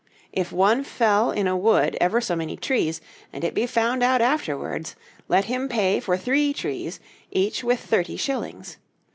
If 0.33 0.51
one 0.51 0.83
fell 0.83 1.29
in 1.29 1.45
a 1.45 1.55
wood 1.55 1.95
ever 2.01 2.19
so 2.21 2.35
many 2.35 2.57
trees, 2.57 3.01
and 3.31 3.43
it 3.43 3.53
be 3.53 3.67
found 3.67 4.01
out 4.01 4.19
afterwards, 4.19 4.95
let 5.27 5.45
him 5.45 5.69
pay 5.69 5.99
for 5.99 6.17
three 6.17 6.53
trees, 6.53 6.99
each 7.29 7.63
with 7.63 7.79
thirty 7.79 8.17
shillings. 8.17 8.77